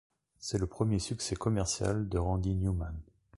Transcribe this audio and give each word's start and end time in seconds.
C'est 0.39 0.57
le 0.57 0.65
premier 0.65 0.97
succès 0.97 1.35
commercial 1.35 2.09
de 2.09 2.17
Randy 2.17 2.55
Newman. 2.55 2.95